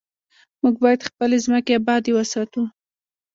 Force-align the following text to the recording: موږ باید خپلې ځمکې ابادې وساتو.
موږ 0.61 0.75
باید 0.83 1.05
خپلې 1.09 1.37
ځمکې 1.45 1.71
ابادې 1.79 2.11
وساتو. 2.15 2.61